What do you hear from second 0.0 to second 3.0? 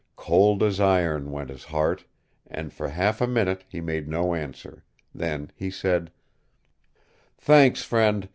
Cold as iron went his heart, and for